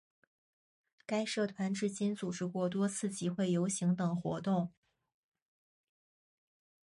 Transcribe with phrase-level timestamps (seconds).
[1.05, 4.71] 该社团至今组织过多次集会游行等活动。